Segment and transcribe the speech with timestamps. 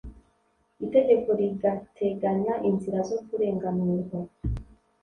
[0.85, 4.17] Itegeko rigateganya inzira zo kurenganurwa